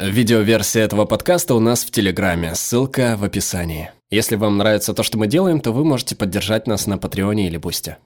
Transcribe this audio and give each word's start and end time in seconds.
Видеоверсия 0.00 0.82
этого 0.82 1.04
подкаста 1.04 1.54
у 1.54 1.60
нас 1.60 1.84
в 1.84 1.92
Телеграме, 1.92 2.56
ссылка 2.56 3.14
в 3.16 3.22
описании. 3.22 3.92
Если 4.10 4.34
вам 4.34 4.58
нравится 4.58 4.92
то, 4.92 5.04
что 5.04 5.18
мы 5.18 5.28
делаем, 5.28 5.60
то 5.60 5.70
вы 5.70 5.84
можете 5.84 6.16
поддержать 6.16 6.66
нас 6.66 6.88
на 6.88 6.98
Патреоне 6.98 7.46
или 7.46 7.58
Бусте. 7.58 7.98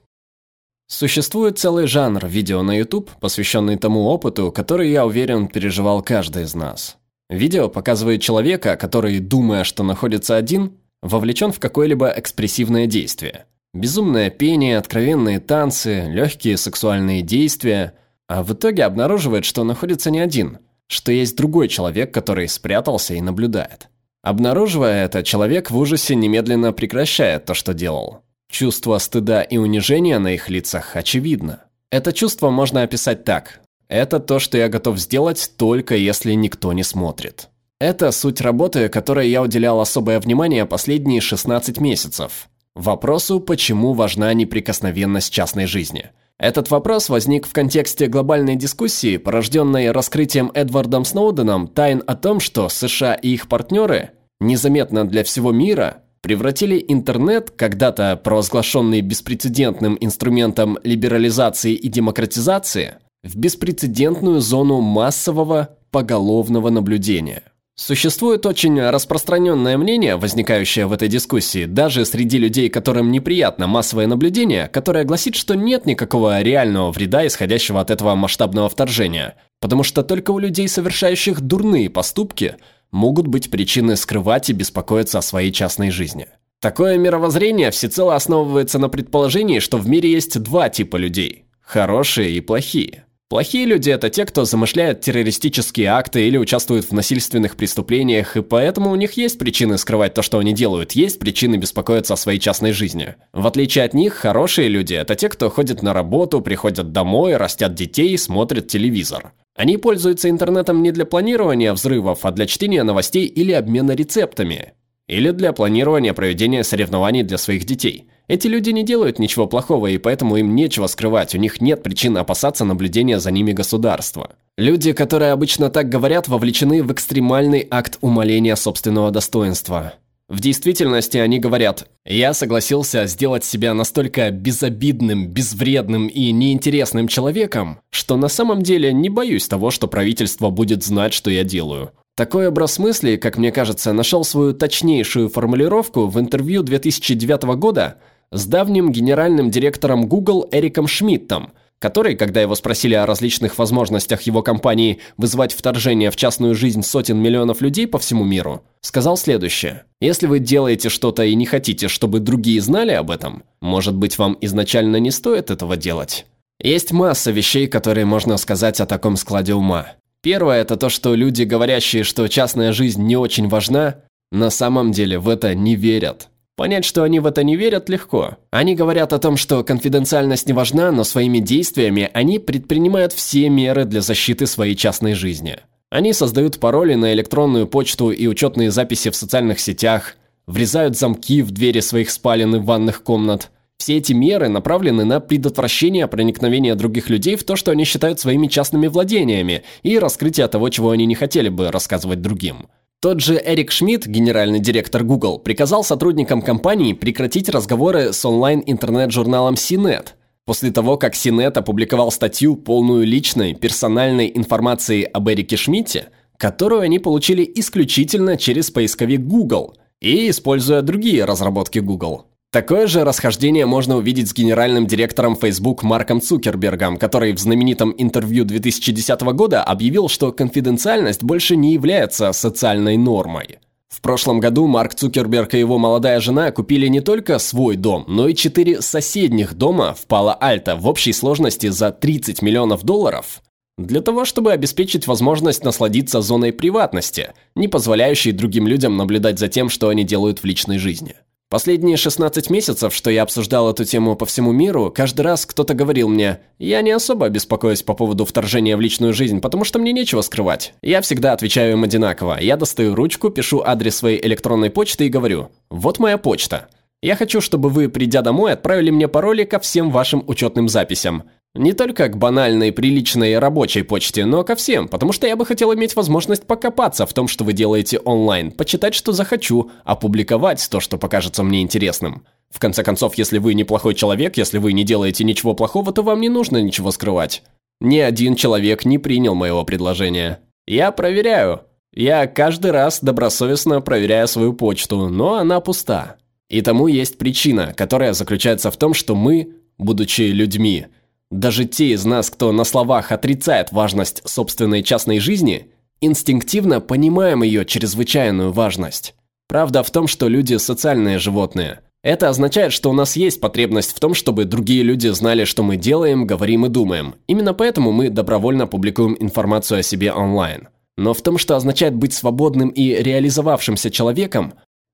Существует 0.85 1.57
целый 1.57 1.87
жанр 1.87 2.27
видео 2.27 2.61
на 2.61 2.77
YouTube, 2.77 3.09
посвященный 3.19 3.75
тому 3.75 4.05
опыту, 4.05 4.51
который, 4.51 4.91
я 4.91 5.03
уверен, 5.03 5.47
переживал 5.47 6.03
каждый 6.03 6.43
из 6.43 6.53
нас. 6.53 6.97
Видео 7.27 7.69
показывает 7.69 8.21
человека, 8.21 8.75
который, 8.75 9.17
думая, 9.17 9.63
что 9.63 9.81
находится 9.81 10.35
один, 10.35 10.77
вовлечен 11.01 11.51
в 11.51 11.59
какое-либо 11.59 12.13
экспрессивное 12.15 12.85
действие. 12.85 13.47
Безумное 13.73 14.29
пение, 14.29 14.77
откровенные 14.77 15.39
танцы, 15.39 16.05
легкие 16.07 16.55
сексуальные 16.57 17.23
действия, 17.23 17.95
а 18.27 18.43
в 18.43 18.53
итоге 18.53 18.83
обнаруживает, 18.83 19.43
что 19.43 19.63
находится 19.63 20.11
не 20.11 20.19
один, 20.19 20.59
что 20.89 21.11
есть 21.11 21.37
другой 21.37 21.67
человек, 21.67 22.13
который 22.13 22.47
спрятался 22.47 23.13
и 23.13 23.21
наблюдает. 23.21 23.89
Обнаруживая 24.21 25.05
это, 25.05 25.23
человек 25.23 25.71
в 25.71 25.77
ужасе 25.77 26.15
немедленно 26.15 26.73
прекращает 26.73 27.45
то, 27.45 27.53
что 27.53 27.73
делал. 27.73 28.23
Чувство 28.51 28.97
стыда 28.97 29.43
и 29.43 29.57
унижения 29.57 30.19
на 30.19 30.33
их 30.33 30.49
лицах 30.49 30.95
очевидно. 30.95 31.63
Это 31.91 32.11
чувство 32.11 32.49
можно 32.49 32.81
описать 32.81 33.23
так. 33.23 33.61
Это 33.87 34.19
то, 34.19 34.39
что 34.39 34.57
я 34.57 34.67
готов 34.67 34.99
сделать, 34.99 35.51
только 35.57 35.95
если 35.95 36.33
никто 36.33 36.73
не 36.73 36.83
смотрит. 36.83 37.49
Это 37.79 38.11
суть 38.11 38.41
работы, 38.41 38.89
которой 38.89 39.29
я 39.29 39.41
уделял 39.41 39.79
особое 39.79 40.19
внимание 40.19 40.65
последние 40.65 41.21
16 41.21 41.79
месяцев. 41.79 42.49
Вопросу, 42.75 43.39
почему 43.39 43.93
важна 43.93 44.33
неприкосновенность 44.33 45.31
частной 45.31 45.65
жизни. 45.65 46.09
Этот 46.39 46.71
вопрос 46.71 47.09
возник 47.09 47.45
в 47.45 47.51
контексте 47.51 48.07
глобальной 48.07 48.55
дискуссии, 48.55 49.17
порожденной 49.17 49.91
раскрытием 49.91 50.51
Эдвардом 50.53 51.03
Сноуденом 51.03 51.67
тайн 51.67 52.01
о 52.07 52.15
том, 52.15 52.39
что 52.39 52.69
США 52.69 53.13
и 53.13 53.29
их 53.29 53.49
партнеры, 53.49 54.11
незаметно 54.39 55.05
для 55.05 55.25
всего 55.25 55.51
мира, 55.51 56.03
превратили 56.21 56.83
интернет, 56.87 57.51
когда-то 57.51 58.15
провозглашенный 58.15 59.01
беспрецедентным 59.01 59.97
инструментом 59.99 60.77
либерализации 60.83 61.73
и 61.73 61.89
демократизации, 61.89 62.95
в 63.21 63.35
беспрецедентную 63.35 64.39
зону 64.39 64.79
массового 64.79 65.75
поголовного 65.91 66.69
наблюдения. 66.69 67.43
Существует 67.79 68.45
очень 68.45 68.77
распространенное 68.77 69.77
мнение, 69.77 70.17
возникающее 70.17 70.85
в 70.85 70.91
этой 70.91 71.07
дискуссии, 71.07 71.63
даже 71.63 72.03
среди 72.03 72.37
людей, 72.37 72.67
которым 72.67 73.09
неприятно 73.09 73.67
массовое 73.67 74.05
наблюдение, 74.05 74.67
которое 74.67 75.05
гласит, 75.05 75.35
что 75.35 75.55
нет 75.55 75.85
никакого 75.85 76.41
реального 76.41 76.91
вреда, 76.91 77.25
исходящего 77.25 77.79
от 77.79 77.89
этого 77.89 78.15
масштабного 78.15 78.67
вторжения, 78.67 79.35
потому 79.61 79.83
что 79.83 80.03
только 80.03 80.31
у 80.31 80.39
людей, 80.39 80.67
совершающих 80.67 81.39
дурные 81.39 81.89
поступки, 81.89 82.57
могут 82.91 83.27
быть 83.27 83.49
причины 83.49 83.95
скрывать 83.95 84.49
и 84.49 84.53
беспокоиться 84.53 85.19
о 85.19 85.21
своей 85.21 85.53
частной 85.53 85.89
жизни. 85.89 86.27
Такое 86.59 86.97
мировоззрение 86.97 87.71
всецело 87.71 88.13
основывается 88.13 88.77
на 88.77 88.89
предположении, 88.89 89.59
что 89.59 89.77
в 89.77 89.87
мире 89.87 90.11
есть 90.11 90.37
два 90.43 90.67
типа 90.67 90.97
людей– 90.97 91.45
хорошие 91.61 92.31
и 92.31 92.41
плохие. 92.41 93.05
Плохие 93.29 93.65
люди– 93.65 93.89
это 93.91 94.09
те, 94.09 94.25
кто 94.25 94.43
замышляет 94.43 95.01
террористические 95.01 95.89
акты 95.89 96.27
или 96.27 96.35
участвует 96.35 96.85
в 96.85 96.93
насильственных 96.93 97.57
преступлениях, 97.57 98.35
и 98.35 98.41
поэтому 98.41 98.89
у 98.89 98.95
них 98.95 99.13
есть 99.13 99.37
причины 99.37 99.77
скрывать 99.77 100.15
то, 100.15 100.23
что 100.23 100.39
они 100.39 100.51
делают, 100.51 100.93
есть 100.93 101.19
причины 101.19 101.57
беспокоиться 101.57 102.15
о 102.15 102.17
своей 102.17 102.39
частной 102.39 102.71
жизни. 102.71 103.13
В 103.31 103.45
отличие 103.45 103.85
от 103.85 103.93
них, 103.93 104.15
хорошие 104.15 104.67
люди– 104.67 104.93
это 104.95 105.13
те, 105.13 105.29
кто 105.29 105.51
ходит 105.51 105.83
на 105.83 105.93
работу, 105.93 106.41
приходят 106.41 106.91
домой, 106.91 107.37
растят 107.37 107.75
детей, 107.75 108.17
смотрят 108.17 108.67
телевизор. 108.67 109.33
Они 109.55 109.77
пользуются 109.77 110.27
интернетом 110.27 110.81
не 110.81 110.91
для 110.91 111.05
планирования 111.05 111.71
взрывов, 111.73 112.25
а 112.25 112.31
для 112.31 112.47
чтения 112.47 112.81
новостей 112.81 113.27
или 113.27 113.51
обмена 113.51 113.91
рецептами. 113.91 114.73
Или 115.07 115.29
для 115.29 115.53
планирования 115.53 116.15
проведения 116.15 116.63
соревнований 116.63 117.21
для 117.21 117.37
своих 117.37 117.65
детей. 117.65 118.07
Эти 118.29 118.45
люди 118.45 118.69
не 118.69 118.83
делают 118.83 119.17
ничего 119.17 119.47
плохого, 119.47 119.87
и 119.87 119.97
поэтому 119.97 120.37
им 120.37 120.55
нечего 120.55 120.85
скрывать, 120.85 121.33
у 121.33 121.39
них 121.39 121.61
нет 121.61 121.81
причин 121.81 122.15
опасаться 122.15 122.63
наблюдения 122.63 123.19
за 123.19 123.31
ними 123.31 123.53
государства. 123.53 124.29
Люди, 124.55 124.93
которые 124.93 125.31
обычно 125.31 125.71
так 125.71 125.89
говорят, 125.89 126.27
вовлечены 126.27 126.83
в 126.83 126.91
экстремальный 126.93 127.67
акт 127.71 127.97
умаления 128.01 128.55
собственного 128.55 129.09
достоинства. 129.09 129.93
В 130.27 130.41
действительности 130.41 131.17
они 131.17 131.39
говорят, 131.39 131.87
я 132.05 132.35
согласился 132.35 133.07
сделать 133.07 133.43
себя 133.45 133.73
настолько 133.73 134.29
безобидным, 134.29 135.27
безвредным 135.27 136.05
и 136.05 136.31
неинтересным 136.31 137.07
человеком, 137.07 137.79
что 137.89 138.15
на 138.15 138.27
самом 138.27 138.61
деле 138.61 138.93
не 138.93 139.09
боюсь 139.09 139.47
того, 139.47 139.71
что 139.71 139.87
правительство 139.87 140.51
будет 140.51 140.83
знать, 140.83 141.15
что 141.15 141.31
я 141.31 141.43
делаю. 141.43 141.93
Такой 142.19 142.49
образ 142.49 142.77
мысли, 142.79 143.15
как 143.15 143.37
мне 143.37 143.51
кажется, 143.51 143.93
нашел 143.93 144.25
свою 144.25 144.53
точнейшую 144.53 145.29
формулировку 145.29 146.05
в 146.05 146.19
интервью 146.19 146.63
2009 146.63 147.43
года 147.57 147.95
с 148.31 148.45
давним 148.45 148.91
генеральным 148.91 149.51
директором 149.51 150.07
Google 150.07 150.47
Эриком 150.51 150.87
Шмидтом– 150.87 151.51
который, 151.79 152.15
когда 152.15 152.41
его 152.41 152.55
спросили 152.55 152.93
о 152.93 153.05
различных 153.05 153.57
возможностях 153.57 154.21
его 154.23 154.43
компании 154.43 154.99
вызвать 155.17 155.53
вторжение 155.53 156.11
в 156.11 156.17
частную 156.17 156.53
жизнь 156.53 156.83
сотен 156.83 157.17
миллионов 157.17 157.61
людей 157.61 157.87
по 157.87 157.97
всему 157.97 158.25
миру, 158.25 158.61
сказал 158.81 159.17
следующее. 159.17 159.83
«Если 160.01 160.27
вы 160.27 160.39
делаете 160.39 160.89
что-то 160.89 161.23
и 161.23 161.33
не 161.35 161.45
хотите, 161.45 161.87
чтобы 161.87 162.19
другие 162.19 162.61
знали 162.61 162.91
об 162.91 163.09
этом, 163.09 163.43
может 163.61 163.95
быть, 163.95 164.17
вам 164.17 164.37
изначально 164.41 164.97
не 164.97 165.11
стоит 165.11 165.49
этого 165.49 165.77
делать?» 165.77 166.25
Есть 166.61 166.91
масса 166.91 167.31
вещей, 167.31 167.67
которые 167.67 168.05
можно 168.05 168.35
сказать 168.35 168.81
о 168.81 168.85
таком 168.85 169.15
складе 169.15 169.53
ума. 169.53 169.93
Первое– 170.21 170.61
это 170.61 170.75
то, 170.75 170.89
что 170.89 171.15
люди, 171.15 171.43
говорящие, 171.43 172.03
что 172.03 172.27
частная 172.27 172.73
жизнь 172.73 173.01
не 173.01 173.15
очень 173.15 173.47
важна, 173.47 174.01
на 174.33 174.49
самом 174.49 174.91
деле 174.91 175.17
в 175.19 175.29
это 175.29 175.55
не 175.55 175.77
верят. 175.77 176.27
Понять, 176.59 176.83
что 176.83 177.03
они 177.03 177.21
в 177.21 177.25
это 177.25 177.41
не 177.45 177.55
верят, 177.55 177.87
легко. 177.87 178.35
Они 178.51 178.75
говорят 178.75 179.13
о 179.13 179.17
том, 179.17 179.37
что 179.37 179.63
конфиденциальность 179.63 180.45
не 180.45 180.51
важна, 180.51 180.91
но 180.91 181.05
своими 181.05 181.39
действиями 181.39 182.09
они 182.13 182.37
предпринимают 182.37 183.13
все 183.13 183.47
меры 183.47 183.85
для 183.85 184.01
защиты 184.01 184.45
своей 184.45 184.75
частной 184.75 185.13
жизни. 185.13 185.59
Они 185.89 186.11
создают 186.11 186.59
пароли 186.59 186.95
на 186.95 187.13
электронную 187.13 187.65
почту 187.65 188.11
и 188.11 188.27
учетные 188.27 188.71
записи 188.71 189.09
в 189.09 189.15
социальных 189.15 189.61
сетях, 189.61 190.17
врезают 190.47 190.97
замки 190.97 191.41
в 191.43 191.51
двери 191.51 191.79
своих 191.79 192.11
спален 192.11 192.53
и 192.53 192.59
ванных 192.59 193.03
комнат. 193.03 193.51
Все 193.77 193.95
эти 193.95 194.11
меры 194.11 194.49
направлены 194.49 195.05
на 195.05 195.21
предотвращение 195.21 196.09
проникновения 196.09 196.75
других 196.75 197.09
людей 197.09 197.37
в 197.37 197.45
то, 197.45 197.55
что 197.55 197.71
они 197.71 197.85
считают 197.85 198.19
своими 198.19 198.47
частными 198.47 198.87
владениями, 198.87 199.63
и 199.81 199.97
раскрытие 199.97 200.49
того, 200.49 200.67
чего 200.67 200.89
они 200.89 201.05
не 201.05 201.15
хотели 201.15 201.47
бы 201.47 201.71
рассказывать 201.71 202.21
другим. 202.21 202.67
Тот 203.01 203.21
же 203.21 203.41
Эрик 203.41 203.71
Шмидт, 203.71 204.07
генеральный 204.07 204.59
директор 204.59 205.05
Google, 205.05 205.39
приказал 205.39 205.85
сотрудникам 205.85 206.41
компании 206.41 206.91
прекратить 206.91 207.47
разговоры 207.47 208.11
с 208.11 208.25
онлайн-интернет-журналом 208.25 209.53
CNET, 209.53 210.07
после 210.43 210.69
того, 210.71 210.97
как 210.97 211.13
CNET 211.13 211.53
опубликовал 211.53 212.11
статью, 212.11 212.57
полную 212.57 213.05
личной, 213.05 213.53
персональной 213.53 214.29
информации 214.35 215.03
об 215.03 215.29
Эрике 215.29 215.55
Шмидте, 215.55 216.09
которую 216.35 216.81
они 216.81 216.99
получили 216.99 217.49
исключительно 217.55 218.35
через 218.35 218.69
поисковик 218.69 219.21
Google 219.21 219.77
и 220.01 220.29
используя 220.29 220.81
другие 220.81 221.23
разработки 221.23 221.79
Google. 221.79 222.25
Такое 222.51 222.87
же 222.87 223.03
расхождение 223.03 223.67
можно 223.67 223.97
увидеть 223.97 224.29
с 224.29 224.33
генеральным 224.33 224.87
директором 224.87 225.35
Facebook 225.35 225.83
Марком 225.83 226.19
Цукербергом, 226.19 226.97
который 226.97 227.33
в 227.33 227.39
знаменитом 227.39 227.93
интервью 227.95 228.43
2010 228.43 229.21
года 229.21 229.63
объявил, 229.63 230.09
что 230.09 230.31
конфиденциальность 230.31 231.21
больше 231.21 231.55
не 231.55 231.73
является 231.73 232.31
социальной 232.31 232.97
нормой. 232.97 233.59
В 233.87 234.01
прошлом 234.01 234.39
году 234.39 234.65
Марк 234.65 234.95
Цукерберг 234.95 235.53
и 235.53 235.59
его 235.59 235.77
молодая 235.77 236.19
жена 236.21 236.51
купили 236.51 236.87
не 236.87 237.01
только 237.01 237.37
свой 237.37 237.75
дом, 237.75 238.05
но 238.07 238.27
и 238.27 238.33
четыре 238.33 238.81
соседних 238.81 239.53
дома 239.53 239.93
в 239.93 240.07
Пало-Альто 240.07 240.75
в 240.75 240.87
общей 240.87 241.13
сложности 241.13 241.67
за 241.67 241.91
30 241.91 242.41
миллионов 242.41 242.83
долларов 242.83 243.43
для 243.77 244.01
того, 244.01 244.25
чтобы 244.25 244.51
обеспечить 244.51 245.07
возможность 245.07 245.63
насладиться 245.63 246.21
зоной 246.21 246.51
приватности, 246.51 247.33
не 247.55 247.67
позволяющей 247.67 248.31
другим 248.31 248.67
людям 248.67 248.97
наблюдать 248.97 249.39
за 249.39 249.47
тем, 249.47 249.69
что 249.69 249.89
они 249.89 250.03
делают 250.03 250.39
в 250.39 250.45
личной 250.45 250.79
жизни. 250.79 251.15
Последние 251.51 251.97
16 251.97 252.51
месяцев, 252.51 252.93
что 252.93 253.09
я 253.09 253.23
обсуждал 253.23 253.71
эту 253.71 253.83
тему 253.83 254.15
по 254.15 254.27
всему 254.27 254.51
миру, 254.51 254.93
каждый 254.95 255.21
раз 255.21 255.47
кто-то 255.47 255.73
говорил 255.73 256.07
мне, 256.07 256.41
я 256.59 256.83
не 256.83 256.91
особо 256.91 257.27
беспокоюсь 257.29 257.81
по 257.81 257.95
поводу 257.95 258.23
вторжения 258.23 258.77
в 258.77 258.81
личную 258.81 259.15
жизнь, 259.15 259.41
потому 259.41 259.63
что 259.63 259.79
мне 259.79 259.91
нечего 259.91 260.21
скрывать. 260.21 260.75
Я 260.83 261.01
всегда 261.01 261.33
отвечаю 261.33 261.71
им 261.71 261.83
одинаково. 261.83 262.37
Я 262.39 262.55
достаю 262.55 262.93
ручку, 262.93 263.31
пишу 263.31 263.63
адрес 263.65 263.95
своей 263.95 264.23
электронной 264.23 264.69
почты 264.69 265.07
и 265.07 265.09
говорю, 265.09 265.49
вот 265.71 265.97
моя 265.97 266.19
почта. 266.19 266.67
Я 267.01 267.15
хочу, 267.15 267.41
чтобы 267.41 267.69
вы, 267.69 267.89
придя 267.89 268.21
домой, 268.21 268.51
отправили 268.51 268.91
мне 268.91 269.07
пароли 269.07 269.43
ко 269.43 269.57
всем 269.57 269.89
вашим 269.89 270.23
учетным 270.27 270.69
записям. 270.69 271.23
Не 271.55 271.73
только 271.73 272.07
к 272.09 272.17
банальной, 272.17 272.71
приличной 272.71 273.39
рабочей 273.39 273.81
почте, 273.81 274.25
но 274.25 274.43
ко 274.43 274.55
всем, 274.55 274.87
потому 274.87 275.11
что 275.11 275.25
я 275.25 275.35
бы 275.35 275.47
хотел 275.47 275.73
иметь 275.73 275.95
возможность 275.95 276.45
покопаться 276.45 277.07
в 277.07 277.13
том, 277.13 277.27
что 277.27 277.43
вы 277.43 277.53
делаете 277.53 277.97
онлайн, 277.99 278.51
почитать, 278.51 278.93
что 278.93 279.13
захочу, 279.13 279.71
опубликовать 279.83 280.67
то, 280.69 280.79
что 280.79 280.99
покажется 280.99 281.41
мне 281.41 281.61
интересным. 281.61 282.23
В 282.51 282.59
конце 282.59 282.83
концов, 282.83 283.15
если 283.15 283.39
вы 283.39 283.55
неплохой 283.55 283.95
человек, 283.95 284.37
если 284.37 284.59
вы 284.59 284.73
не 284.73 284.83
делаете 284.83 285.23
ничего 285.23 285.55
плохого, 285.55 285.91
то 285.91 286.03
вам 286.03 286.21
не 286.21 286.29
нужно 286.29 286.61
ничего 286.61 286.91
скрывать. 286.91 287.41
Ни 287.81 287.97
один 287.97 288.35
человек 288.35 288.85
не 288.85 288.99
принял 288.99 289.33
моего 289.33 289.63
предложения. 289.63 290.39
Я 290.67 290.91
проверяю. 290.91 291.61
Я 291.93 292.27
каждый 292.27 292.71
раз 292.71 292.99
добросовестно 293.01 293.81
проверяю 293.81 294.27
свою 294.27 294.53
почту, 294.53 295.09
но 295.09 295.35
она 295.35 295.59
пуста. 295.61 296.17
И 296.47 296.61
тому 296.61 296.87
есть 296.87 297.17
причина, 297.17 297.73
которая 297.75 298.13
заключается 298.13 298.69
в 298.69 298.77
том, 298.77 298.93
что 298.93 299.15
мы, 299.15 299.55
будучи 299.77 300.21
людьми, 300.21 300.87
даже 301.31 301.65
те 301.65 301.89
из 301.89 302.05
нас, 302.05 302.29
кто 302.29 302.51
на 302.51 302.63
словах 302.63 303.11
отрицает 303.11 303.71
важность 303.71 304.27
собственной 304.27 304.81
частной 304.81 305.19
жизни, 305.19 305.67
инстинктивно 306.01 306.81
понимаем 306.81 307.43
ее 307.43 307.65
чрезвычайную 307.65 308.51
важность. 308.51 309.15
Правда 309.47 309.83
в 309.83 309.91
том, 309.91 310.07
что 310.07 310.27
люди 310.27 310.55
социальные 310.55 311.19
животные. 311.19 311.81
Это 312.01 312.29
означает, 312.29 312.71
что 312.71 312.89
у 312.89 312.93
нас 312.93 313.15
есть 313.15 313.41
потребность 313.41 313.95
в 313.95 313.99
том, 313.99 314.13
чтобы 314.13 314.45
другие 314.45 314.83
люди 314.83 315.09
знали, 315.09 315.43
что 315.43 315.63
мы 315.63 315.75
делаем, 315.75 316.25
говорим 316.25 316.65
и 316.65 316.69
думаем. 316.69 317.15
Именно 317.27 317.53
поэтому 317.53 317.91
мы 317.91 318.09
добровольно 318.09 318.67
публикуем 318.67 319.17
информацию 319.19 319.79
о 319.79 319.83
себе 319.83 320.13
онлайн. 320.13 320.69
Но 320.97 321.13
в 321.13 321.21
том, 321.21 321.37
что 321.37 321.55
означает 321.55 321.95
быть 321.95 322.13
свободным 322.13 322.69
и 322.69 322.93
реализовавшимся 322.93 323.91
человеком, 323.91 324.53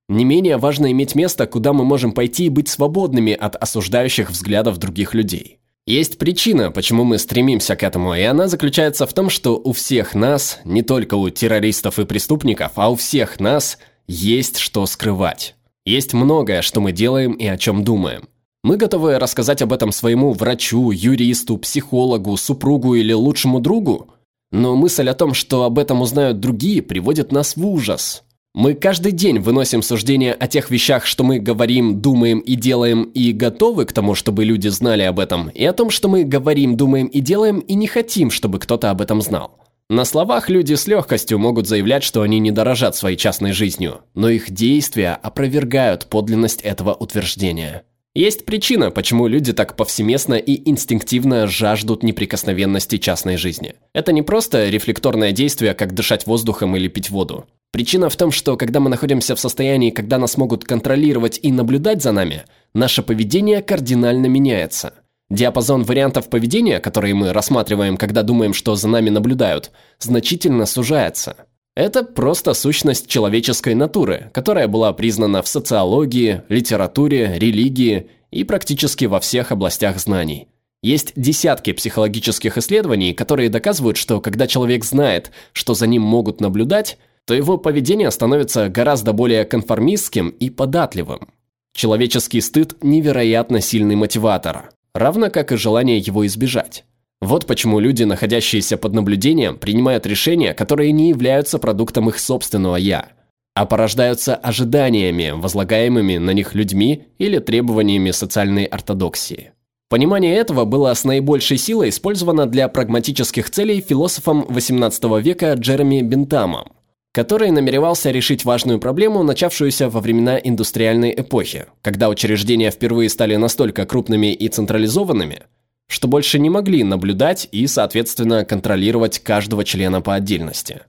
не 0.10 0.26
менее 0.26 0.58
важно 0.58 0.92
иметь 0.92 1.16
место, 1.16 1.48
куда 1.48 1.74
мы 1.74 1.84
можем 1.84 2.12
пойти 2.12 2.46
и 2.46 2.50
быть 2.50 2.70
свободными 2.70 3.34
от 3.34 3.56
осуждающих 3.56 4.32
взглядов 4.32 4.78
других 4.78 5.14
людей. 5.14 5.60
Есть 5.88 6.18
причина, 6.18 6.72
почему 6.72 7.04
мы 7.04 7.20
стремимся 7.20 7.76
к 7.76 7.84
этому, 7.84 8.16
и 8.16 8.24
она 8.24 8.48
заключается 8.48 9.06
в 9.06 9.14
том, 9.14 9.30
что 9.30 9.62
у 9.64 9.72
всех 9.72 10.16
нас, 10.16 10.60
не 10.66 10.82
только 10.82 11.14
у 11.14 11.30
террористов 11.30 12.00
и 12.00 12.06
преступников, 12.06 12.72
а 12.76 12.90
у 12.90 12.96
всех 12.96 13.40
нас 13.40 13.78
есть 14.08 14.58
что 14.58 14.88
скрывать. 14.88 15.56
Есть 15.86 16.14
многое, 16.14 16.64
что 16.64 16.82
мы 16.82 16.92
делаем 16.92 17.34
и 17.34 17.46
о 17.46 17.58
чем 17.58 17.84
думаем. 17.84 18.28
Мы 18.64 18.78
готовы 18.78 19.20
рассказать 19.20 19.62
об 19.62 19.72
этом 19.72 19.92
своему 19.92 20.34
врачу, 20.34 20.90
юристу, 20.90 21.56
психологу, 21.60 22.36
супругу 22.36 22.96
или 22.96 23.14
лучшему 23.14 23.60
другу, 23.60 24.10
но 24.52 24.76
мысль 24.76 25.08
о 25.08 25.14
том, 25.14 25.36
что 25.36 25.66
об 25.66 25.78
этом 25.78 26.02
узнают 26.02 26.40
другие, 26.40 26.82
приводит 26.82 27.32
нас 27.32 27.56
в 27.56 27.68
ужас. 27.68 28.24
Мы 28.56 28.74
каждый 28.74 29.12
день 29.12 29.40
выносим 29.40 29.82
суждения 29.82 30.32
о 30.32 30.48
тех 30.48 30.72
вещах, 30.72 31.06
что 31.06 31.26
мы 31.26 31.40
говорим, 31.40 32.00
думаем 32.00 32.40
и 32.40 32.56
делаем, 32.56 33.04
и 33.04 33.34
готовы 33.34 33.84
к 33.84 33.92
тому, 33.92 34.16
чтобы 34.16 34.46
люди 34.46 34.70
знали 34.70 35.02
об 35.02 35.20
этом, 35.20 35.50
и 35.50 35.66
о 35.66 35.74
том, 35.74 35.90
что 35.90 36.08
мы 36.08 36.24
говорим, 36.24 36.78
думаем 36.78 37.08
и 37.08 37.20
делаем, 37.20 37.60
и 37.60 37.74
не 37.74 37.86
хотим, 37.86 38.32
чтобы 38.32 38.60
кто-то 38.60 38.92
об 38.92 39.02
этом 39.02 39.22
знал. 39.22 39.60
На 39.90 40.06
словах 40.06 40.50
люди 40.50 40.74
с 40.74 40.88
легкостью 40.88 41.38
могут 41.38 41.68
заявлять, 41.68 42.04
что 42.04 42.22
они 42.22 42.40
не 42.40 42.52
дорожат 42.52 42.96
своей 42.96 43.18
частной 43.18 43.52
жизнью, 43.52 44.04
но 44.14 44.30
их 44.30 44.50
действия 44.50 45.20
опровергают 45.22 46.06
подлинность 46.06 46.62
этого 46.62 46.94
утверждения. 46.94 47.84
Есть 48.16 48.46
причина, 48.46 48.92
почему 48.92 49.28
люди 49.28 49.52
так 49.52 49.76
повсеместно 49.76 50.36
и 50.36 50.70
инстинктивно 50.70 51.48
жаждут 51.48 52.02
неприкосновенности 52.02 52.98
частной 52.98 53.36
жизни. 53.36 53.76
Это 53.94 54.14
не 54.14 54.22
просто 54.22 54.70
рефлекторное 54.70 55.34
действие, 55.34 55.74
как 55.74 55.94
дышать 55.94 56.26
воздухом 56.26 56.78
или 56.78 56.88
пить 56.88 57.10
воду. 57.10 57.46
Причина 57.74 58.10
в 58.10 58.16
том, 58.16 58.32
что 58.32 58.56
когда 58.56 58.80
мы 58.80 58.90
находимся 58.90 59.36
в 59.36 59.40
состоянии, 59.42 59.90
когда 59.90 60.18
нас 60.18 60.38
могут 60.38 60.64
контролировать 60.64 61.42
и 61.44 61.52
наблюдать 61.52 62.02
за 62.02 62.14
нами, 62.14 62.44
наше 62.74 63.04
поведение 63.04 63.62
кардинально 63.62 64.28
меняется. 64.28 64.94
Диапазон 65.30 65.84
вариантов 65.84 66.30
поведения, 66.30 66.80
которые 66.80 67.16
мы 67.16 67.34
рассматриваем, 67.34 67.98
когда 67.98 68.24
думаем, 68.24 68.54
что 68.54 68.76
за 68.76 68.88
нами 68.88 69.10
наблюдают, 69.10 69.72
значительно 70.00 70.66
сужается. 70.66 71.48
Это 71.76 72.04
просто 72.04 72.54
сущность 72.54 73.08
человеческой 73.08 73.76
натуры, 73.76 74.32
которая 74.34 74.70
была 74.70 74.94
признана 74.94 75.42
в 75.42 75.48
социологии, 75.50 76.44
литературе, 76.48 77.38
религии 77.38 78.10
и 78.32 78.46
практически 78.46 79.06
во 79.06 79.20
всех 79.20 79.52
областях 79.52 80.00
знаний. 80.00 80.48
Есть 80.82 81.12
десятки 81.18 81.74
психологических 81.74 82.58
исследований, 82.58 83.14
которые 83.14 83.50
доказывают, 83.50 83.98
что 83.98 84.22
когда 84.22 84.48
человек 84.48 84.86
знает, 84.86 85.32
что 85.52 85.74
за 85.74 85.86
ним 85.86 86.04
могут 86.04 86.40
наблюдать, 86.40 86.98
то 87.26 87.34
его 87.34 87.58
поведение 87.58 88.10
становится 88.10 88.70
гораздо 88.70 89.12
более 89.12 89.44
конформистским 89.44 90.30
и 90.30 90.50
податливым. 90.50 91.28
Человеческий 91.76 92.40
стыд– 92.40 92.78
невероятно 92.82 93.60
сильный 93.60 93.96
мотиватор, 93.96 94.70
равно 94.94 95.30
как 95.30 95.52
и 95.52 95.58
желание 95.58 95.98
его 95.98 96.26
избежать. 96.26 96.86
Вот 97.26 97.48
почему 97.48 97.80
люди, 97.80 98.04
находящиеся 98.04 98.78
под 98.78 98.94
наблюдением, 98.94 99.58
принимают 99.58 100.06
решения, 100.06 100.54
которые 100.54 100.92
не 100.92 101.10
являются 101.10 101.58
продуктом 101.58 102.08
их 102.08 102.20
собственного 102.20 102.76
«я», 102.76 103.08
а 103.56 103.66
порождаются 103.66 104.36
ожиданиями, 104.36 105.32
возлагаемыми 105.32 106.18
на 106.18 106.32
них 106.32 106.54
людьми 106.54 107.08
или 107.18 107.40
требованиями 107.40 108.12
социальной 108.12 108.66
ортодоксии. 108.66 109.54
Понимание 109.90 110.36
этого 110.36 110.66
было 110.66 110.94
с 110.94 111.04
наибольшей 111.04 111.58
силой 111.58 111.90
использовано 111.90 112.46
для 112.46 112.68
прагматических 112.68 113.50
целей 113.50 113.82
философом 113.82 114.44
XVIII 114.44 115.20
века 115.20 115.54
Джереми 115.54 116.04
Бентамом 116.04 116.74
который 117.16 117.50
намеревался 117.50 118.12
решить 118.12 118.44
важную 118.44 118.78
проблему, 118.78 119.24
начавшуюся 119.24 119.90
во 119.90 120.02
времена 120.02 120.38
индустриальной 120.38 121.14
эпохи, 121.16 121.68
когда 121.82 122.10
учреждения 122.10 122.72
впервые 122.72 123.10
стали 123.10 123.38
настолько 123.38 123.86
крупными 123.86 124.34
и 124.34 124.50
централизованными, 124.50 125.44
что 125.88 126.08
больше 126.08 126.40
не 126.40 126.50
могли 126.50 126.84
наблюдать 126.84 127.48
и, 127.52 127.68
соответственно, 127.68 128.46
контролировать 128.46 129.20
каждого 129.20 129.64
члена 129.64 130.02
по 130.02 130.16
отдельности. 130.16 130.82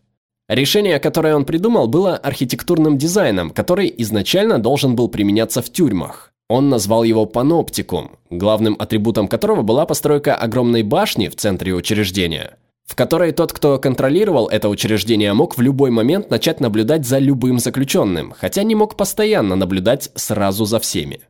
Решение, 0.48 0.98
которое 1.00 1.34
он 1.34 1.44
придумал, 1.44 1.88
было 1.88 2.16
архитектурным 2.16 2.98
дизайном, 2.98 3.50
который 3.50 3.92
изначально 3.98 4.58
должен 4.58 4.94
был 4.94 5.08
применяться 5.08 5.60
в 5.60 5.70
тюрьмах. 5.70 6.32
Он 6.48 6.68
назвал 6.68 7.02
его 7.02 7.26
паноптикум, 7.26 8.12
главным 8.30 8.76
атрибутом 8.78 9.26
которого 9.26 9.62
была 9.62 9.84
постройка 9.86 10.36
огромной 10.36 10.84
башни 10.84 11.28
в 11.28 11.36
центре 11.36 11.74
учреждения– 11.74 12.56
в 12.86 12.94
которой 12.94 13.32
тот, 13.32 13.52
кто 13.52 13.78
контролировал 13.78 14.46
это 14.46 14.68
учреждение, 14.68 15.32
мог 15.34 15.58
в 15.58 15.60
любой 15.60 15.90
момент 15.90 16.30
начать 16.30 16.60
наблюдать 16.60 17.04
за 17.04 17.18
любым 17.18 17.58
заключенным, 17.58 18.32
хотя 18.38 18.62
не 18.62 18.74
мог 18.74 18.96
постоянно 18.96 19.56
наблюдать 19.56 20.10
сразу 20.14 20.64
за 20.64 20.78
всеми. 20.78 21.20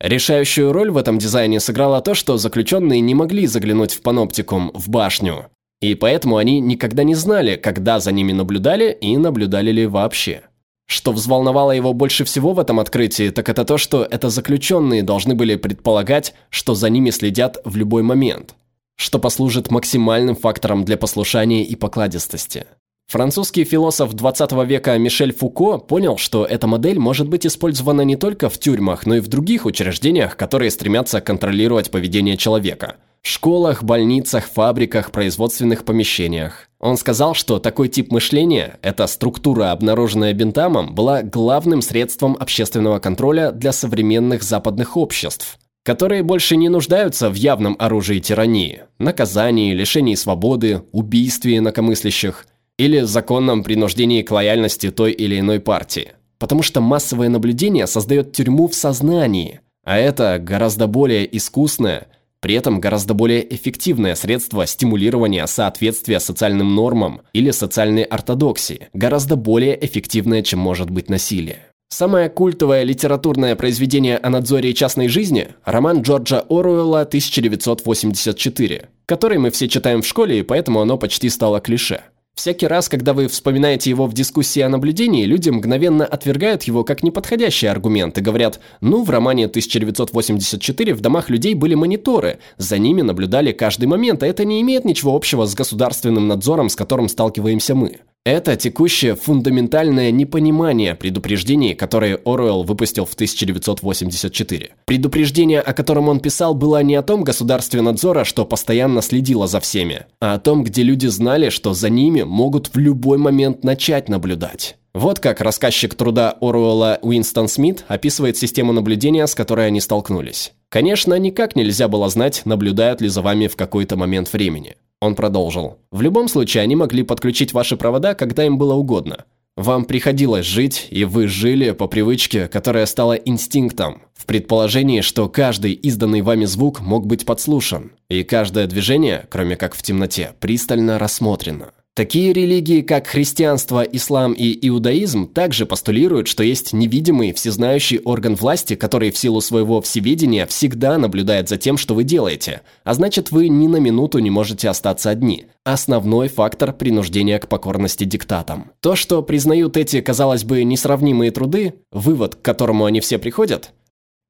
Решающую 0.00 0.72
роль 0.72 0.90
в 0.90 0.96
этом 0.96 1.18
дизайне 1.18 1.60
сыграло 1.60 2.00
то, 2.00 2.14
что 2.14 2.38
заключенные 2.38 3.00
не 3.00 3.14
могли 3.14 3.46
заглянуть 3.46 3.92
в 3.92 4.02
паноптикум, 4.02 4.70
в 4.74 4.88
башню, 4.88 5.46
и 5.80 5.94
поэтому 5.94 6.38
они 6.38 6.60
никогда 6.60 7.02
не 7.04 7.14
знали, 7.14 7.56
когда 7.56 8.00
за 8.00 8.10
ними 8.10 8.32
наблюдали 8.32 8.96
и 8.98 9.16
наблюдали 9.16 9.70
ли 9.70 9.86
вообще. 9.86 10.42
Что 10.86 11.12
взволновало 11.12 11.72
его 11.72 11.92
больше 11.92 12.24
всего 12.24 12.52
в 12.52 12.58
этом 12.58 12.80
открытии, 12.80 13.30
так 13.30 13.48
это 13.48 13.64
то, 13.64 13.78
что 13.78 14.02
это 14.02 14.30
заключенные 14.30 15.02
должны 15.02 15.34
были 15.34 15.56
предполагать, 15.56 16.34
что 16.48 16.74
за 16.74 16.88
ними 16.88 17.10
следят 17.10 17.58
в 17.64 17.76
любой 17.76 18.02
момент 18.02 18.54
что 19.00 19.18
послужит 19.18 19.70
максимальным 19.70 20.36
фактором 20.36 20.84
для 20.84 20.98
послушания 20.98 21.64
и 21.64 21.74
покладистости. 21.74 22.66
Французский 23.10 23.64
философ 23.64 24.12
20 24.12 24.52
века 24.68 24.96
Мишель 24.96 25.34
Фуко 25.34 25.78
понял, 25.78 26.16
что 26.16 26.44
эта 26.44 26.68
модель 26.68 27.00
может 27.00 27.28
быть 27.28 27.44
использована 27.44 28.02
не 28.02 28.14
только 28.14 28.48
в 28.48 28.56
тюрьмах, 28.56 29.04
но 29.04 29.16
и 29.16 29.20
в 29.20 29.26
других 29.26 29.66
учреждениях, 29.66 30.36
которые 30.36 30.70
стремятся 30.70 31.20
контролировать 31.20 31.90
поведение 31.90 32.36
человека. 32.36 32.98
В 33.22 33.26
школах, 33.26 33.82
больницах, 33.82 34.44
фабриках, 34.44 35.10
производственных 35.10 35.84
помещениях. 35.84 36.68
Он 36.78 36.96
сказал, 36.96 37.34
что 37.34 37.58
такой 37.58 37.88
тип 37.88 38.12
мышления, 38.12 38.78
эта 38.80 39.08
структура, 39.08 39.72
обнаруженная 39.72 40.32
Бентамом, 40.32 40.94
была 40.94 41.24
главным 41.24 41.82
средством 41.82 42.36
общественного 42.38 43.00
контроля 43.00 43.50
для 43.50 43.72
современных 43.72 44.44
западных 44.44 44.96
обществ 44.96 45.58
которые 45.82 46.22
больше 46.22 46.56
не 46.56 46.68
нуждаются 46.68 47.30
в 47.30 47.34
явном 47.34 47.74
оружии 47.78 48.20
тирании, 48.20 48.82
наказании, 48.98 49.72
лишении 49.72 50.14
свободы, 50.14 50.82
убийстве 50.92 51.56
инакомыслящих 51.56 52.44
или 52.80 53.00
законном 53.00 53.62
принуждении 53.62 54.22
к 54.22 54.30
лояльности 54.30 54.90
той 54.90 55.12
или 55.12 55.38
иной 55.38 55.60
партии. 55.60 56.12
Потому 56.38 56.62
что 56.62 56.80
массовое 56.80 57.28
наблюдение 57.28 57.86
создает 57.86 58.32
тюрьму 58.32 58.68
в 58.68 58.74
сознании, 58.74 59.60
а 59.84 59.98
это 59.98 60.38
гораздо 60.40 60.86
более 60.86 61.36
искусное, 61.36 62.06
при 62.40 62.54
этом 62.54 62.80
гораздо 62.80 63.12
более 63.12 63.54
эффективное 63.54 64.14
средство 64.14 64.66
стимулирования 64.66 65.46
соответствия 65.46 66.20
социальным 66.20 66.74
нормам 66.74 67.20
или 67.34 67.50
социальной 67.50 68.04
ортодоксии, 68.04 68.88
гораздо 68.94 69.36
более 69.36 69.78
эффективное, 69.84 70.42
чем 70.42 70.60
может 70.60 70.88
быть 70.88 71.10
насилие. 71.10 71.66
Самое 71.90 72.30
культовое 72.30 72.84
литературное 72.84 73.56
произведение 73.56 74.16
о 74.16 74.30
надзоре 74.30 74.72
частной 74.72 75.08
жизни– 75.08 75.48
роман 75.66 76.00
Джорджа 76.00 76.46
Оруэлла 76.48 77.04
«1984», 77.04 78.86
который 79.04 79.36
мы 79.36 79.50
все 79.50 79.68
читаем 79.68 80.00
в 80.00 80.06
школе, 80.06 80.38
и 80.38 80.42
поэтому 80.42 80.80
оно 80.80 80.96
почти 80.96 81.28
стало 81.28 81.60
клише. 81.60 82.00
Всякий 82.40 82.66
раз, 82.66 82.88
когда 82.88 83.12
вы 83.12 83.28
вспоминаете 83.28 83.90
его 83.90 84.06
в 84.06 84.14
дискуссии 84.14 84.60
о 84.60 84.70
наблюдении, 84.70 85.26
люди 85.26 85.50
мгновенно 85.50 86.06
отвергают 86.06 86.62
его 86.62 86.84
как 86.84 87.02
неподходящий 87.02 87.66
аргумент 87.66 88.16
и 88.16 88.22
говорят, 88.22 88.60
ну, 88.80 89.04
в 89.04 89.10
романе 89.10 89.44
1984 89.44 90.94
в 90.94 91.02
домах 91.02 91.28
людей 91.28 91.52
были 91.52 91.74
мониторы, 91.74 92.38
за 92.56 92.78
ними 92.78 93.02
наблюдали 93.02 93.52
каждый 93.52 93.88
момент, 93.88 94.22
а 94.22 94.26
это 94.26 94.46
не 94.46 94.62
имеет 94.62 94.86
ничего 94.86 95.14
общего 95.14 95.44
с 95.44 95.54
государственным 95.54 96.28
надзором, 96.28 96.70
с 96.70 96.76
которым 96.76 97.10
сталкиваемся 97.10 97.74
мы. 97.74 97.98
Это 98.26 98.54
текущее 98.54 99.14
фундаментальное 99.14 100.10
непонимание 100.10 100.94
предупреждений, 100.94 101.74
которые 101.74 102.16
Оруэлл 102.16 102.64
выпустил 102.64 103.06
в 103.06 103.14
1984. 103.14 104.72
Предупреждение, 104.84 105.60
о 105.62 105.72
котором 105.72 106.10
он 106.10 106.20
писал, 106.20 106.54
было 106.54 106.82
не 106.82 106.96
о 106.96 107.02
том 107.02 107.24
государстве 107.24 107.80
надзора, 107.80 108.24
что 108.24 108.44
постоянно 108.44 109.00
следило 109.00 109.46
за 109.46 109.58
всеми, 109.58 110.04
а 110.20 110.34
о 110.34 110.38
том, 110.38 110.64
где 110.64 110.82
люди 110.82 111.06
знали, 111.06 111.48
что 111.48 111.72
за 111.72 111.88
ними 111.88 112.22
могут 112.22 112.74
в 112.74 112.78
любой 112.78 113.16
момент 113.16 113.64
начать 113.64 114.10
наблюдать. 114.10 114.76
Вот 114.92 115.18
как 115.18 115.40
рассказчик 115.40 115.94
труда 115.94 116.36
Оруэлла 116.42 116.98
Уинстон 117.00 117.48
Смит 117.48 117.86
описывает 117.88 118.36
систему 118.36 118.74
наблюдения, 118.74 119.26
с 119.26 119.34
которой 119.34 119.68
они 119.68 119.80
столкнулись. 119.80 120.52
Конечно, 120.68 121.14
никак 121.18 121.56
нельзя 121.56 121.88
было 121.88 122.10
знать, 122.10 122.42
наблюдают 122.44 123.00
ли 123.00 123.08
за 123.08 123.22
вами 123.22 123.46
в 123.46 123.56
какой-то 123.56 123.96
момент 123.96 124.30
времени. 124.30 124.76
Он 125.00 125.14
продолжил. 125.14 125.78
«В 125.90 126.02
любом 126.02 126.28
случае, 126.28 126.62
они 126.62 126.76
могли 126.76 127.02
подключить 127.02 127.52
ваши 127.52 127.76
провода, 127.76 128.14
когда 128.14 128.44
им 128.44 128.58
было 128.58 128.74
угодно. 128.74 129.24
Вам 129.56 129.84
приходилось 129.84 130.46
жить, 130.46 130.86
и 130.90 131.04
вы 131.04 131.26
жили 131.26 131.72
по 131.72 131.86
привычке, 131.86 132.48
которая 132.48 132.86
стала 132.86 133.14
инстинктом, 133.14 134.02
в 134.14 134.26
предположении, 134.26 135.00
что 135.00 135.28
каждый 135.28 135.72
изданный 135.72 136.22
вами 136.22 136.44
звук 136.44 136.80
мог 136.80 137.06
быть 137.06 137.26
подслушан, 137.26 137.92
и 138.08 138.22
каждое 138.22 138.66
движение, 138.66 139.26
кроме 139.28 139.56
как 139.56 139.74
в 139.74 139.82
темноте, 139.82 140.32
пристально 140.40 140.98
рассмотрено. 140.98 141.72
Такие 141.94 142.32
религии, 142.32 142.82
как 142.82 143.08
христианство, 143.08 143.82
ислам 143.82 144.32
и 144.32 144.56
иудаизм, 144.68 145.26
также 145.26 145.66
постулируют, 145.66 146.28
что 146.28 146.44
есть 146.44 146.72
невидимый, 146.72 147.32
всезнающий 147.32 147.98
орган 147.98 148.36
власти, 148.36 148.76
который 148.76 149.10
в 149.10 149.18
силу 149.18 149.40
своего 149.40 149.80
всеведения 149.80 150.46
всегда 150.46 150.98
наблюдает 150.98 151.48
за 151.48 151.56
тем, 151.56 151.76
что 151.76 151.94
вы 151.96 152.04
делаете, 152.04 152.62
а 152.84 152.94
значит 152.94 153.32
вы 153.32 153.48
ни 153.48 153.66
на 153.66 153.78
минуту 153.78 154.20
не 154.20 154.30
можете 154.30 154.68
остаться 154.68 155.10
одни. 155.10 155.46
Основной 155.64 156.28
фактор 156.28 156.72
принуждения 156.72 157.40
к 157.40 157.48
покорности 157.48 158.04
диктатам. 158.04 158.70
То, 158.80 158.94
что 158.94 159.20
признают 159.22 159.76
эти, 159.76 160.00
казалось 160.00 160.44
бы, 160.44 160.62
несравнимые 160.62 161.32
труды, 161.32 161.74
вывод, 161.90 162.36
к 162.36 162.42
которому 162.42 162.84
они 162.84 163.00
все 163.00 163.18
приходят, 163.18 163.72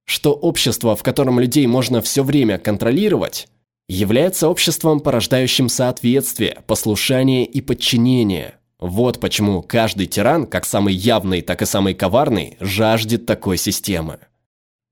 что 0.06 0.32
общество, 0.32 0.96
в 0.96 1.02
котором 1.02 1.38
людей 1.38 1.66
можно 1.66 2.00
все 2.00 2.24
время 2.24 2.58
контролировать, 2.58 3.48
является 3.90 4.48
обществом, 4.48 5.00
порождающим 5.00 5.68
соответствие, 5.68 6.62
послушание 6.68 7.44
и 7.44 7.60
подчинение. 7.60 8.54
Вот 8.78 9.18
почему 9.18 9.62
каждый 9.62 10.06
тиран, 10.06 10.46
как 10.46 10.64
самый 10.64 10.94
явный, 10.94 11.42
так 11.42 11.60
и 11.60 11.66
самый 11.66 11.94
коварный, 11.94 12.56
жаждет 12.60 13.26
такой 13.26 13.56
системы. 13.56 14.20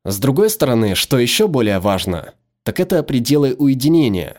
С 0.05 0.19
другой 0.19 0.51
стороны, 0.51 0.97
что 0.97 1.17
еще 1.17 1.47
более 1.47 1.79
важно, 1.79 2.35
так 2.65 2.81
это 2.81 3.05
пределы 3.05 3.55
уединения. 3.55 4.39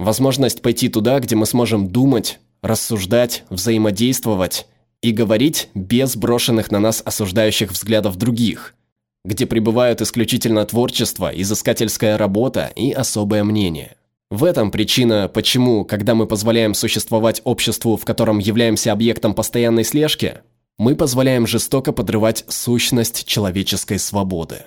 Возможность 0.00 0.62
пойти 0.62 0.88
туда, 0.88 1.20
где 1.20 1.36
мы 1.36 1.46
сможем 1.46 1.88
думать, 1.88 2.40
рассуждать, 2.60 3.44
взаимодействовать 3.50 4.66
и 5.00 5.12
говорить 5.12 5.68
без 5.74 6.16
брошенных 6.16 6.72
на 6.72 6.80
нас 6.80 7.02
осуждающих 7.04 7.70
взглядов 7.70 8.16
других– 8.16 8.74
где 9.24 9.46
пребывают 9.46 10.00
исключительно 10.00 10.64
творчество, 10.64 11.30
изыскательская 11.32 12.18
работа 12.18 12.72
и 12.74 12.92
особое 12.92 13.44
мнение. 13.44 13.96
В 14.30 14.44
этом 14.44 14.70
причина, 14.70 15.30
почему, 15.32 15.84
когда 15.84 16.14
мы 16.14 16.26
позволяем 16.26 16.74
существовать 16.74 17.42
обществу, 17.44 17.96
в 17.96 18.04
котором 18.04 18.38
являемся 18.38 18.90
объектом 18.90 19.34
постоянной 19.34 19.84
слежки, 19.84 20.40
мы 20.78 20.96
позволяем 20.96 21.46
жестоко 21.46 21.92
подрывать 21.92 22.44
сущность 22.48 23.26
человеческой 23.26 23.98
свободы. 23.98 24.62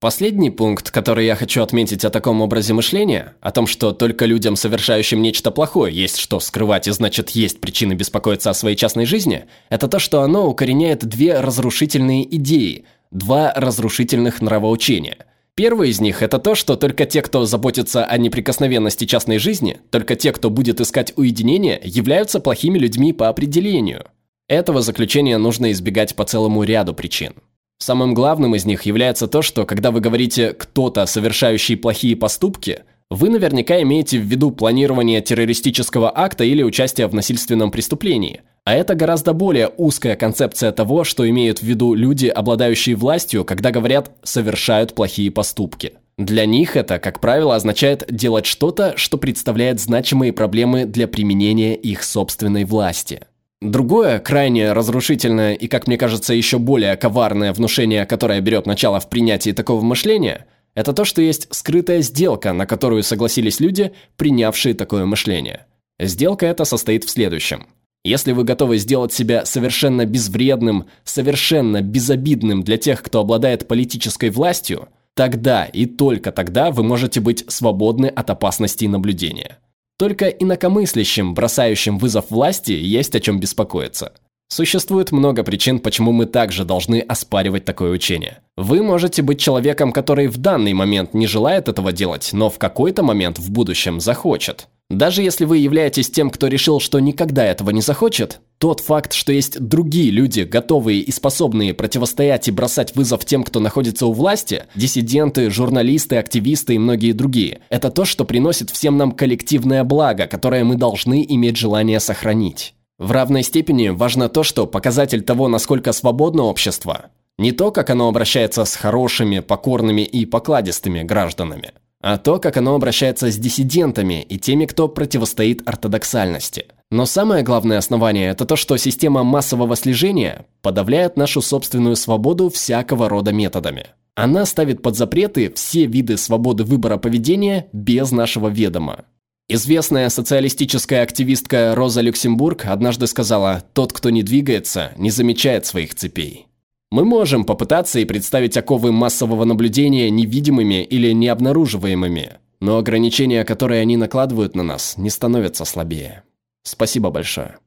Последний 0.00 0.50
пункт, 0.50 0.92
который 0.92 1.26
я 1.26 1.34
хочу 1.34 1.60
отметить 1.60 2.04
о 2.04 2.10
таком 2.10 2.40
образе 2.40 2.72
мышления, 2.72 3.34
о 3.40 3.50
том, 3.50 3.66
что 3.66 3.90
только 3.90 4.26
людям, 4.26 4.54
совершающим 4.54 5.22
нечто 5.22 5.50
плохое, 5.50 5.92
есть 5.92 6.18
что 6.18 6.38
скрывать 6.38 6.86
и 6.86 6.92
значит 6.92 7.30
есть 7.30 7.60
причины 7.60 7.94
беспокоиться 7.94 8.50
о 8.50 8.54
своей 8.54 8.76
частной 8.76 9.06
жизни, 9.06 9.46
это 9.70 9.88
то, 9.88 9.98
что 9.98 10.20
оно 10.20 10.46
укореняет 10.46 11.04
две 11.04 11.40
разрушительные 11.40 12.36
идеи– 12.36 12.84
два 13.10 13.52
разрушительных 13.54 14.40
нравоучения. 14.40 15.26
Первое 15.54 15.88
из 15.88 16.00
них– 16.00 16.22
это 16.22 16.38
то, 16.38 16.54
что 16.54 16.76
только 16.76 17.04
те, 17.04 17.20
кто 17.20 17.44
заботится 17.44 18.04
о 18.04 18.16
неприкосновенности 18.16 19.06
частной 19.06 19.38
жизни, 19.38 19.78
только 19.90 20.14
те, 20.14 20.32
кто 20.32 20.50
будет 20.50 20.80
искать 20.80 21.12
уединение, 21.16 21.80
являются 21.82 22.38
плохими 22.38 22.78
людьми 22.78 23.12
по 23.12 23.28
определению. 23.28 24.04
Этого 24.46 24.82
заключения 24.82 25.36
нужно 25.36 25.72
избегать 25.72 26.14
по 26.14 26.24
целому 26.24 26.62
ряду 26.62 26.94
причин. 26.94 27.34
Самым 27.78 28.14
главным 28.14 28.54
из 28.54 28.64
них 28.66 28.82
является 28.82 29.26
то, 29.26 29.42
что 29.42 29.66
когда 29.66 29.90
вы 29.90 30.00
говорите 30.00 30.52
«кто-то, 30.52 31.06
совершающий 31.06 31.76
плохие 31.76 32.16
поступки», 32.16 32.82
вы 33.10 33.28
наверняка 33.30 33.80
имеете 33.82 34.18
в 34.18 34.22
виду 34.22 34.50
планирование 34.50 35.20
террористического 35.22 36.12
акта 36.14 36.44
или 36.44 36.62
участие 36.62 37.06
в 37.06 37.14
насильственном 37.14 37.70
преступлении. 37.70 38.42
А 38.68 38.74
это 38.74 38.94
гораздо 38.94 39.32
более 39.32 39.70
узкая 39.78 40.14
концепция 40.14 40.72
того, 40.72 41.02
что 41.02 41.26
имеют 41.26 41.60
в 41.60 41.62
виду 41.62 41.94
люди, 41.94 42.26
обладающие 42.26 42.96
властью, 42.96 43.42
когда 43.46 43.70
говорят 43.70 44.10
«совершают 44.24 44.94
плохие 44.94 45.30
поступки». 45.30 45.94
Для 46.18 46.44
них 46.44 46.76
это, 46.76 46.98
как 46.98 47.18
правило, 47.18 47.54
означает 47.54 48.04
делать 48.10 48.44
что-то, 48.44 48.92
что 48.98 49.16
представляет 49.16 49.80
значимые 49.80 50.34
проблемы 50.34 50.84
для 50.84 51.08
применения 51.08 51.76
их 51.76 52.02
собственной 52.02 52.64
власти. 52.64 53.22
Другое, 53.62 54.18
крайне 54.18 54.74
разрушительное 54.74 55.54
и, 55.54 55.66
как 55.66 55.86
мне 55.86 55.96
кажется, 55.96 56.34
еще 56.34 56.58
более 56.58 56.94
коварное 56.98 57.54
внушение, 57.54 58.04
которое 58.04 58.42
берет 58.42 58.66
начало 58.66 59.00
в 59.00 59.08
принятии 59.08 59.52
такого 59.52 59.80
мышления– 59.80 60.44
это 60.74 60.92
то, 60.92 61.06
что 61.06 61.22
есть 61.22 61.48
скрытая 61.52 62.02
сделка, 62.02 62.52
на 62.52 62.66
которую 62.66 63.02
согласились 63.02 63.60
люди, 63.60 63.92
принявшие 64.16 64.74
такое 64.74 65.06
мышление. 65.06 65.64
Сделка 65.98 66.44
эта 66.44 66.66
состоит 66.66 67.04
в 67.04 67.10
следующем. 67.10 67.66
Если 68.08 68.32
вы 68.32 68.44
готовы 68.44 68.78
сделать 68.78 69.12
себя 69.12 69.44
совершенно 69.44 70.06
безвредным, 70.06 70.86
совершенно 71.04 71.82
безобидным 71.82 72.62
для 72.62 72.78
тех, 72.78 73.02
кто 73.02 73.20
обладает 73.20 73.68
политической 73.68 74.30
властью, 74.30 74.88
тогда 75.14 75.66
и 75.66 75.84
только 75.84 76.32
тогда 76.32 76.70
вы 76.70 76.84
можете 76.84 77.20
быть 77.20 77.44
свободны 77.48 78.06
от 78.06 78.30
опасностей 78.30 78.88
наблюдения. 78.88 79.58
Только 79.98 80.28
инакомыслящим, 80.28 81.34
бросающим 81.34 81.98
вызов 81.98 82.30
власти, 82.30 82.72
есть 82.72 83.14
о 83.14 83.20
чем 83.20 83.40
беспокоиться– 83.40 84.14
Существует 84.50 85.12
много 85.12 85.44
причин, 85.44 85.78
почему 85.78 86.10
мы 86.10 86.24
также 86.24 86.64
должны 86.64 87.00
оспаривать 87.00 87.66
такое 87.66 87.90
учение. 87.90 88.38
Вы 88.56 88.82
можете 88.82 89.20
быть 89.20 89.38
человеком, 89.38 89.92
который 89.92 90.26
в 90.26 90.38
данный 90.38 90.72
момент 90.72 91.12
не 91.12 91.26
желает 91.26 91.68
этого 91.68 91.92
делать, 91.92 92.30
но 92.32 92.48
в 92.48 92.58
какой-то 92.58 93.02
момент 93.02 93.38
в 93.38 93.50
будущем 93.50 94.00
захочет. 94.00 94.68
Даже 94.90 95.22
если 95.22 95.44
вы 95.44 95.58
являетесь 95.58 96.10
тем, 96.10 96.30
кто 96.30 96.46
решил, 96.46 96.80
что 96.80 96.98
никогда 96.98 97.44
этого 97.44 97.70
не 97.70 97.82
захочет, 97.82 98.40
тот 98.56 98.80
факт, 98.80 99.12
что 99.12 99.32
есть 99.32 99.60
другие 99.60 100.10
люди, 100.10 100.40
готовые 100.40 101.00
и 101.00 101.12
способные 101.12 101.74
противостоять 101.74 102.48
и 102.48 102.50
бросать 102.50 102.96
вызов 102.96 103.26
тем, 103.26 103.44
кто 103.44 103.60
находится 103.60 104.06
у 104.06 104.12
власти, 104.12 104.64
диссиденты, 104.74 105.50
журналисты, 105.50 106.16
активисты 106.16 106.74
и 106.74 106.78
многие 106.78 107.12
другие, 107.12 107.60
это 107.68 107.90
то, 107.90 108.06
что 108.06 108.24
приносит 108.24 108.70
всем 108.70 108.96
нам 108.96 109.12
коллективное 109.12 109.84
благо, 109.84 110.26
которое 110.26 110.64
мы 110.64 110.76
должны 110.76 111.22
иметь 111.28 111.58
желание 111.58 112.00
сохранить. 112.00 112.74
В 112.98 113.12
равной 113.12 113.42
степени 113.42 113.90
важно 113.90 114.30
то, 114.30 114.42
что 114.42 114.66
показатель 114.66 115.20
того, 115.22 115.48
насколько 115.48 115.92
свободно 115.92 116.44
общество, 116.44 117.10
не 117.36 117.52
то, 117.52 117.70
как 117.72 117.90
оно 117.90 118.08
обращается 118.08 118.64
с 118.64 118.74
хорошими, 118.74 119.40
покорными 119.40 120.00
и 120.00 120.24
покладистыми 120.24 121.02
гражданами, 121.02 121.72
а 122.00 122.18
то, 122.18 122.38
как 122.38 122.56
оно 122.56 122.74
обращается 122.74 123.30
с 123.30 123.36
диссидентами 123.36 124.22
и 124.22 124.38
теми, 124.38 124.66
кто 124.66 124.88
противостоит 124.88 125.68
ортодоксальности. 125.68 126.66
Но 126.90 127.06
самое 127.06 127.42
главное 127.42 127.78
основание– 127.78 128.28
это 128.30 128.44
то, 128.44 128.56
что 128.56 128.76
система 128.76 129.24
массового 129.24 129.76
слежения 129.76 130.46
подавляет 130.62 131.16
нашу 131.16 131.42
собственную 131.42 131.96
свободу 131.96 132.48
всякого 132.48 133.08
рода 133.08 133.32
методами. 133.32 133.88
Она 134.14 134.46
ставит 134.46 134.82
под 134.82 134.96
запреты 134.96 135.52
все 135.54 135.86
виды 135.86 136.16
свободы 136.16 136.64
выбора 136.64 136.96
поведения 136.96 137.68
без 137.72 138.10
нашего 138.10 138.48
ведома. 138.48 139.04
Известная 139.48 140.08
социалистическая 140.08 141.02
активистка 141.02 141.74
Роза 141.74 142.00
Люксембург 142.00 142.66
однажды 142.66 143.06
сказала 143.06 143.62
«Тот, 143.74 143.92
кто 143.92 144.10
не 144.10 144.22
двигается, 144.22 144.92
не 144.96 145.10
замечает 145.10 145.66
своих 145.66 145.94
цепей». 145.94 146.47
Мы 146.90 147.04
можем 147.04 147.44
попытаться 147.44 147.98
и 147.98 148.06
представить 148.06 148.56
оковы 148.56 148.92
массового 148.92 149.44
наблюдения 149.44 150.08
невидимыми 150.08 150.82
или 150.82 151.12
необнаруживаемыми, 151.12 152.38
но 152.60 152.78
ограничения, 152.78 153.44
которые 153.44 153.82
они 153.82 153.98
накладывают 153.98 154.56
на 154.56 154.62
нас, 154.62 154.96
не 154.96 155.10
становятся 155.10 155.66
слабее. 155.66 156.22
Спасибо 156.62 157.10
большое. 157.10 157.58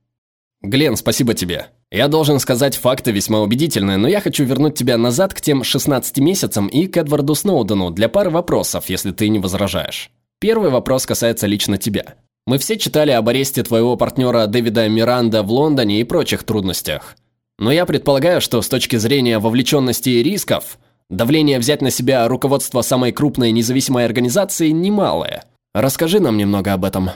Глен, 0.63 0.95
спасибо 0.95 1.35
тебе. 1.35 1.67
Я 1.91 2.07
должен 2.07 2.39
сказать, 2.39 2.75
факты 2.75 3.11
весьма 3.11 3.41
убедительные, 3.41 3.97
но 3.97 4.07
я 4.07 4.21
хочу 4.21 4.43
вернуть 4.43 4.75
тебя 4.75 4.97
назад 4.97 5.33
к 5.33 5.41
тем 5.41 5.63
16 5.63 6.17
месяцам 6.19 6.67
и 6.67 6.87
к 6.87 6.97
Эдварду 6.97 7.35
Сноудену 7.35 7.91
для 7.91 8.09
пары 8.09 8.31
вопросов, 8.31 8.89
если 8.89 9.11
ты 9.11 9.29
не 9.29 9.39
возражаешь. 9.39 10.09
Первый 10.39 10.71
вопрос 10.71 11.05
касается 11.05 11.45
лично 11.45 11.77
тебя. 11.77 12.15
Мы 12.47 12.57
все 12.57 12.77
читали 12.77 13.11
об 13.11 13.29
аресте 13.29 13.61
твоего 13.61 13.97
партнера 13.97 14.47
Дэвида 14.47 14.89
Миранда 14.89 15.43
в 15.43 15.51
Лондоне 15.51 16.01
и 16.01 16.03
прочих 16.03 16.43
трудностях. 16.43 17.15
Но 17.61 17.71
я 17.71 17.85
предполагаю, 17.85 18.41
что 18.41 18.59
с 18.63 18.67
точки 18.67 18.95
зрения 18.95 19.37
вовлеченности 19.37 20.09
и 20.09 20.23
рисков, 20.23 20.79
давление 21.11 21.59
взять 21.59 21.83
на 21.83 21.91
себя 21.91 22.27
руководство 22.27 22.81
самой 22.81 23.11
крупной 23.11 23.51
независимой 23.51 24.03
организации 24.03 24.69
немалое. 24.69 25.43
Расскажи 25.75 26.19
нам 26.19 26.37
немного 26.37 26.73
об 26.73 26.85
этом. 26.85 27.11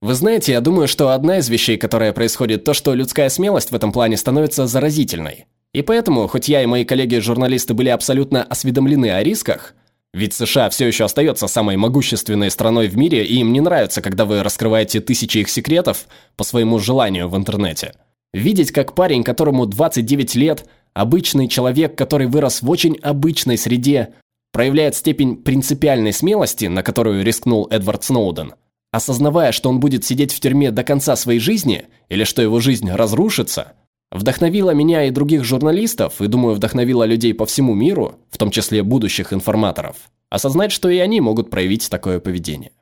Вы 0.00 0.14
знаете, 0.14 0.52
я 0.52 0.60
думаю, 0.60 0.86
что 0.86 1.08
одна 1.08 1.38
из 1.38 1.48
вещей, 1.48 1.76
которая 1.76 2.12
происходит, 2.12 2.62
то, 2.62 2.72
что 2.72 2.94
людская 2.94 3.28
смелость 3.30 3.72
в 3.72 3.74
этом 3.74 3.90
плане 3.90 4.16
становится 4.16 4.68
заразительной. 4.68 5.46
И 5.74 5.82
поэтому, 5.82 6.28
хоть 6.28 6.48
я 6.48 6.62
и 6.62 6.66
мои 6.66 6.84
коллеги-журналисты 6.84 7.74
были 7.74 7.88
абсолютно 7.88 8.44
осведомлены 8.44 9.10
о 9.10 9.24
рисках, 9.24 9.74
ведь 10.14 10.34
США 10.34 10.70
все 10.70 10.86
еще 10.86 11.04
остается 11.04 11.48
самой 11.48 11.76
могущественной 11.76 12.52
страной 12.52 12.86
в 12.86 12.96
мире, 12.96 13.24
и 13.24 13.40
им 13.40 13.52
не 13.52 13.60
нравится, 13.60 14.02
когда 14.02 14.24
вы 14.24 14.44
раскрываете 14.44 15.00
тысячи 15.00 15.38
их 15.38 15.48
секретов 15.48 16.06
по 16.36 16.44
своему 16.44 16.78
желанию 16.78 17.28
в 17.28 17.36
интернете. 17.36 17.94
Видеть, 18.32 18.72
как 18.72 18.94
парень, 18.94 19.24
которому 19.24 19.66
29 19.66 20.34
лет, 20.34 20.68
обычный 20.92 21.48
человек, 21.48 21.96
который 21.96 22.26
вырос 22.26 22.62
в 22.62 22.68
очень 22.68 22.96
обычной 23.02 23.56
среде, 23.56 24.14
проявляет 24.52 24.94
степень 24.94 25.36
принципиальной 25.36 26.12
смелости, 26.12 26.66
на 26.66 26.82
которую 26.82 27.24
рискнул 27.24 27.68
Эдвард 27.70 28.04
Сноуден, 28.04 28.54
осознавая, 28.92 29.52
что 29.52 29.70
он 29.70 29.80
будет 29.80 30.04
сидеть 30.04 30.32
в 30.32 30.40
тюрьме 30.40 30.70
до 30.70 30.84
конца 30.84 31.16
своей 31.16 31.40
жизни, 31.40 31.86
или 32.08 32.24
что 32.24 32.42
его 32.42 32.60
жизнь 32.60 32.90
разрушится, 32.90 33.72
вдохновило 34.10 34.70
меня 34.72 35.04
и 35.04 35.10
других 35.10 35.44
журналистов, 35.44 36.20
и, 36.20 36.26
думаю, 36.26 36.54
вдохновило 36.54 37.04
людей 37.04 37.32
по 37.34 37.46
всему 37.46 37.74
миру, 37.74 38.16
в 38.30 38.38
том 38.38 38.50
числе 38.50 38.82
будущих 38.82 39.32
информаторов, 39.32 39.96
осознать, 40.30 40.72
что 40.72 40.88
и 40.88 40.98
они 40.98 41.20
могут 41.20 41.50
проявить 41.50 41.88
такое 41.88 42.20
поведение. 42.20 42.72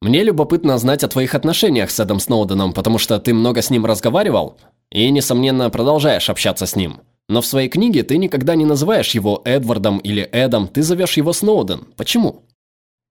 Мне 0.00 0.24
любопытно 0.24 0.76
знать 0.78 1.04
о 1.04 1.08
твоих 1.08 1.36
отношениях 1.36 1.90
с 1.92 2.00
Эдом 2.00 2.18
Сноуденом, 2.18 2.72
потому 2.72 2.98
что 2.98 3.20
ты 3.20 3.32
много 3.32 3.62
с 3.62 3.70
ним 3.70 3.86
разговаривал 3.86 4.58
и, 4.92 5.10
несомненно, 5.10 5.70
продолжаешь 5.70 6.30
общаться 6.30 6.66
с 6.66 6.76
ним. 6.76 7.00
Но 7.28 7.40
в 7.40 7.46
своей 7.46 7.68
книге 7.68 8.02
ты 8.02 8.18
никогда 8.18 8.54
не 8.54 8.64
называешь 8.64 9.14
его 9.14 9.40
Эдвардом 9.44 9.98
или 9.98 10.22
Эдом, 10.22 10.68
ты 10.68 10.82
зовешь 10.82 11.16
его 11.16 11.32
Сноуден. 11.32 11.86
Почему? 11.96 12.42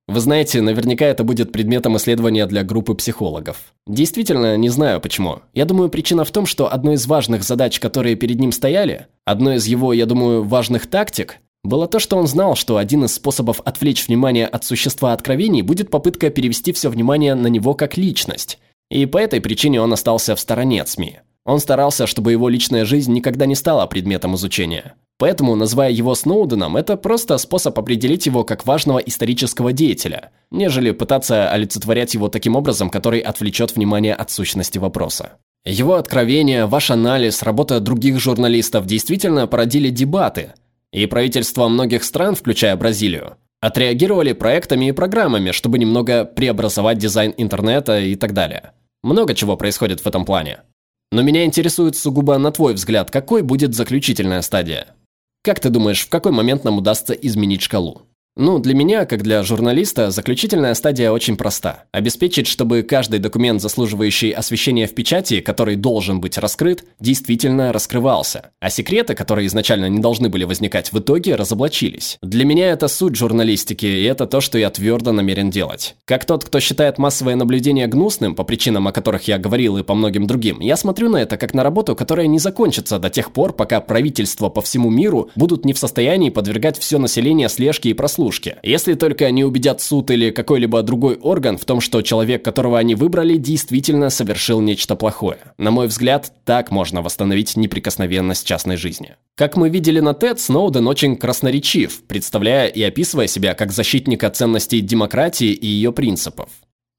Вы 0.07 0.19
знаете, 0.19 0.61
наверняка 0.61 1.05
это 1.05 1.23
будет 1.23 1.51
предметом 1.51 1.95
исследования 1.95 2.45
для 2.45 2.63
группы 2.63 2.93
психологов. 2.95 3.57
Действительно, 3.87 4.57
не 4.57 4.69
знаю 4.69 4.99
почему. 4.99 5.39
Я 5.53 5.65
думаю, 5.65 5.89
причина 5.89 6.25
в 6.25 6.31
том, 6.31 6.45
что 6.45 6.71
одной 6.71 6.95
из 6.95 7.07
важных 7.07 7.43
задач, 7.43 7.79
которые 7.79 8.15
перед 8.15 8.39
ним 8.39 8.51
стояли, 8.51 9.07
одной 9.25 9.55
из 9.55 9.67
его, 9.67 9.93
я 9.93 10.05
думаю, 10.05 10.43
важных 10.43 10.87
тактик, 10.87 11.37
было 11.63 11.87
то, 11.87 11.99
что 11.99 12.17
он 12.17 12.27
знал, 12.27 12.55
что 12.55 12.77
один 12.77 13.05
из 13.05 13.13
способов 13.13 13.61
отвлечь 13.63 14.07
внимание 14.07 14.47
от 14.47 14.65
существа 14.65 15.13
откровений 15.13 15.61
будет 15.61 15.89
попытка 15.89 16.29
перевести 16.29 16.73
все 16.73 16.89
внимание 16.89 17.35
на 17.35 17.47
него 17.47 17.73
как 17.73 17.97
личность. 17.97 18.59
И 18.89 19.05
по 19.05 19.17
этой 19.17 19.39
причине 19.39 19.79
он 19.79 19.93
остался 19.93 20.35
в 20.35 20.39
стороне 20.39 20.81
от 20.81 20.89
СМИ. 20.89 21.19
Он 21.45 21.59
старался, 21.59 22.07
чтобы 22.07 22.31
его 22.31 22.49
личная 22.49 22.85
жизнь 22.85 23.11
никогда 23.13 23.45
не 23.45 23.55
стала 23.55 23.87
предметом 23.87 24.35
изучения. 24.35 24.95
Поэтому, 25.17 25.55
называя 25.55 25.91
его 25.91 26.15
Сноуденом, 26.15 26.77
это 26.77 26.97
просто 26.97 27.37
способ 27.37 27.77
определить 27.77 28.25
его 28.25 28.43
как 28.43 28.65
важного 28.65 28.99
исторического 28.99 29.71
деятеля, 29.71 30.31
нежели 30.49 30.91
пытаться 30.91 31.49
олицетворять 31.51 32.13
его 32.15 32.27
таким 32.27 32.55
образом, 32.55 32.89
который 32.89 33.19
отвлечет 33.19 33.75
внимание 33.75 34.15
от 34.15 34.31
сущности 34.31 34.79
вопроса. 34.79 35.33
Его 35.63 35.95
откровения, 35.95 36.65
ваш 36.65 36.89
анализ, 36.89 37.43
работа 37.43 37.79
других 37.79 38.19
журналистов 38.19 38.87
действительно 38.87 39.45
породили 39.45 39.89
дебаты, 39.89 40.53
и 40.91 41.05
правительства 41.05 41.67
многих 41.67 42.03
стран, 42.03 42.35
включая 42.35 42.75
Бразилию, 42.75 43.37
отреагировали 43.59 44.33
проектами 44.33 44.89
и 44.89 44.91
программами, 44.91 45.51
чтобы 45.51 45.77
немного 45.77 46.25
преобразовать 46.25 46.97
дизайн 46.97 47.33
интернета 47.37 47.99
и 47.99 48.15
так 48.15 48.33
далее. 48.33 48.71
Много 49.03 49.35
чего 49.35 49.55
происходит 49.55 49.99
в 50.01 50.07
этом 50.07 50.25
плане. 50.25 50.61
Но 51.11 51.21
меня 51.21 51.43
интересует 51.43 51.97
сугубо 51.97 52.37
на 52.37 52.51
твой 52.51 52.73
взгляд, 52.73 53.11
какой 53.11 53.41
будет 53.41 53.75
заключительная 53.75 54.41
стадия? 54.41 54.95
Как 55.43 55.59
ты 55.59 55.69
думаешь, 55.69 56.05
в 56.05 56.09
какой 56.09 56.31
момент 56.31 56.63
нам 56.63 56.77
удастся 56.77 57.13
изменить 57.13 57.61
шкалу? 57.61 58.03
Ну, 58.37 58.59
для 58.59 58.73
меня, 58.73 59.03
как 59.05 59.23
для 59.23 59.43
журналиста, 59.43 60.09
заключительная 60.09 60.73
стадия 60.73 61.11
очень 61.11 61.35
проста. 61.35 61.83
Обеспечить, 61.91 62.47
чтобы 62.47 62.81
каждый 62.81 63.19
документ, 63.19 63.61
заслуживающий 63.61 64.31
освещения 64.31 64.87
в 64.87 64.95
печати, 64.95 65.41
который 65.41 65.75
должен 65.75 66.21
быть 66.21 66.37
раскрыт, 66.37 66.85
действительно 67.01 67.73
раскрывался. 67.73 68.51
А 68.61 68.69
секреты, 68.69 69.15
которые 69.15 69.47
изначально 69.47 69.87
не 69.89 69.99
должны 69.99 70.29
были 70.29 70.45
возникать, 70.45 70.93
в 70.93 70.99
итоге 70.99 71.35
разоблачились. 71.35 72.19
Для 72.21 72.45
меня 72.45 72.69
это 72.69 72.87
суть 72.87 73.17
журналистики, 73.17 73.85
и 73.85 74.03
это 74.05 74.25
то, 74.25 74.39
что 74.39 74.57
я 74.57 74.69
твердо 74.69 75.11
намерен 75.11 75.49
делать. 75.49 75.95
Как 76.05 76.23
тот, 76.23 76.45
кто 76.45 76.61
считает 76.61 76.97
массовое 76.97 77.35
наблюдение 77.35 77.87
гнусным, 77.87 78.35
по 78.35 78.45
причинам, 78.45 78.87
о 78.87 78.93
которых 78.93 79.27
я 79.27 79.39
говорил 79.39 79.75
и 79.77 79.83
по 79.83 79.93
многим 79.93 80.25
другим, 80.25 80.61
я 80.61 80.77
смотрю 80.77 81.09
на 81.09 81.17
это 81.17 81.35
как 81.35 81.53
на 81.53 81.63
работу, 81.63 81.97
которая 81.97 82.27
не 82.27 82.39
закончится 82.39 82.97
до 82.97 83.09
тех 83.09 83.33
пор, 83.33 83.51
пока 83.51 83.81
правительства 83.81 84.47
по 84.47 84.61
всему 84.61 84.89
миру 84.89 85.29
будут 85.35 85.65
не 85.65 85.73
в 85.73 85.77
состоянии 85.77 86.29
подвергать 86.29 86.79
все 86.79 86.97
население 86.97 87.49
слежке 87.49 87.89
и 87.89 87.93
прослушке 87.93 88.21
прослушки. 88.31 88.57
Если 88.63 88.93
только 88.93 89.25
они 89.25 89.43
убедят 89.43 89.81
суд 89.81 90.11
или 90.11 90.31
какой-либо 90.31 90.81
другой 90.83 91.15
орган 91.15 91.57
в 91.57 91.65
том, 91.65 91.81
что 91.81 92.01
человек, 92.01 92.43
которого 92.43 92.79
они 92.79 92.95
выбрали, 92.95 93.37
действительно 93.37 94.09
совершил 94.09 94.61
нечто 94.61 94.95
плохое. 94.95 95.39
На 95.57 95.71
мой 95.71 95.87
взгляд, 95.87 96.33
так 96.45 96.71
можно 96.71 97.01
восстановить 97.01 97.57
неприкосновенность 97.57 98.47
частной 98.47 98.77
жизни. 98.77 99.15
Как 99.35 99.57
мы 99.57 99.69
видели 99.69 99.99
на 99.99 100.11
TED, 100.11 100.37
Сноуден 100.37 100.87
очень 100.87 101.15
красноречив, 101.15 102.03
представляя 102.07 102.67
и 102.67 102.81
описывая 102.83 103.27
себя 103.27 103.53
как 103.53 103.71
защитника 103.71 104.29
ценностей 104.29 104.81
демократии 104.81 105.51
и 105.51 105.67
ее 105.67 105.91
принципов. 105.91 106.49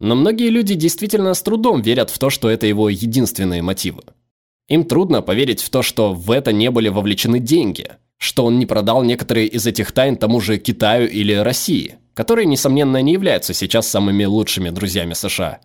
Но 0.00 0.14
многие 0.14 0.50
люди 0.50 0.74
действительно 0.74 1.32
с 1.34 1.42
трудом 1.42 1.80
верят 1.80 2.10
в 2.10 2.18
то, 2.18 2.30
что 2.30 2.48
это 2.48 2.66
его 2.66 2.88
единственные 2.90 3.62
мотивы. 3.62 4.02
Им 4.68 4.84
трудно 4.84 5.22
поверить 5.22 5.62
в 5.62 5.70
то, 5.70 5.82
что 5.82 6.12
в 6.12 6.30
это 6.30 6.52
не 6.52 6.70
были 6.70 6.88
вовлечены 6.88 7.38
деньги– 7.38 7.88
что 8.22 8.44
он 8.44 8.60
не 8.60 8.66
продал 8.66 9.02
некоторые 9.02 9.48
из 9.48 9.66
этих 9.66 9.90
тайн 9.90 10.16
тому 10.16 10.40
же 10.40 10.56
Китаю 10.56 11.10
или 11.10 11.32
России, 11.32 11.96
которые, 12.14 12.46
несомненно, 12.46 13.02
не 13.02 13.14
являются 13.14 13.52
сейчас 13.52 13.88
самыми 13.88 14.22
лучшими 14.24 14.70
друзьями 14.70 15.14
США. 15.14 15.58